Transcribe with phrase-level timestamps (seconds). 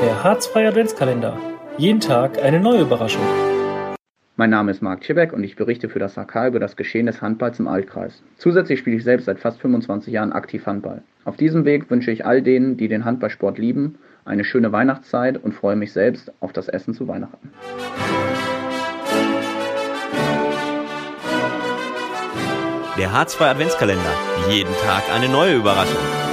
[0.00, 1.36] der Harzfreie Adventskalender.
[1.76, 3.22] Jeden Tag eine neue Überraschung.
[4.36, 7.20] Mein Name ist Marc Schibeck und ich berichte für das AK über das Geschehen des
[7.20, 8.22] Handballs im Altkreis.
[8.36, 11.02] Zusätzlich spiele ich selbst seit fast 25 Jahren aktiv Handball.
[11.24, 15.52] Auf diesem Weg wünsche ich all denen, die den Handballsport lieben, eine schöne Weihnachtszeit und
[15.52, 17.50] freue mich selbst auf das Essen zu Weihnachten.
[22.96, 24.12] Der Harzfreie Adventskalender.
[24.48, 26.27] Jeden Tag eine neue Überraschung.